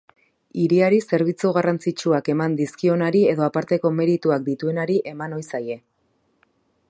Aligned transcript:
Hiriari 0.61 1.01
zerbitzu 1.09 1.51
garrantzitsuak 1.57 2.31
eman 2.35 2.55
dizkionari 2.61 3.23
edo 3.35 3.47
aparteko 3.49 3.93
merituak 4.01 4.45
dituenari 4.51 5.01
eman 5.13 5.39
ohi 5.39 5.47
zaie. 5.55 5.79